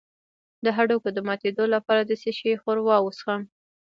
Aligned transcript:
د 0.63 0.65
هډوکو 0.77 1.09
د 1.13 1.19
ماتیدو 1.27 1.65
لپاره 1.75 2.01
د 2.05 2.11
څه 2.21 2.29
شي 2.37 2.51
ښوروا 2.61 2.97
وڅښم؟ 3.01 3.41